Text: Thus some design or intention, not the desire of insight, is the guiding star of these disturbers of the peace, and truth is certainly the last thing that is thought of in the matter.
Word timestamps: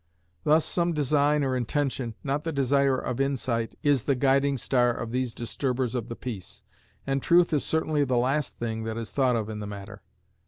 Thus 0.45 0.65
some 0.65 0.93
design 0.93 1.43
or 1.43 1.55
intention, 1.55 2.15
not 2.23 2.43
the 2.43 2.51
desire 2.51 2.97
of 2.97 3.21
insight, 3.21 3.75
is 3.83 4.05
the 4.05 4.15
guiding 4.15 4.57
star 4.57 4.91
of 4.91 5.11
these 5.11 5.31
disturbers 5.31 5.93
of 5.93 6.09
the 6.09 6.15
peace, 6.15 6.63
and 7.05 7.21
truth 7.21 7.53
is 7.53 7.63
certainly 7.63 8.03
the 8.03 8.17
last 8.17 8.57
thing 8.57 8.83
that 8.85 8.97
is 8.97 9.11
thought 9.11 9.35
of 9.35 9.47
in 9.47 9.59
the 9.59 9.67
matter. 9.67 10.01